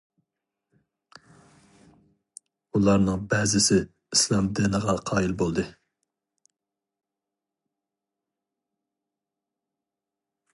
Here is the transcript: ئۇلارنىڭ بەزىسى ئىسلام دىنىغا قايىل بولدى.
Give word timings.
ئۇلارنىڭ 2.79 3.27
بەزىسى 3.33 3.77
ئىسلام 4.15 4.49
دىنىغا 4.61 4.95
قايىل 5.11 5.37
بولدى. 5.43 5.67